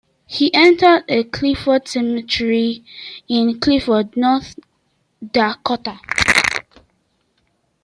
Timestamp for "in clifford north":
3.27-4.57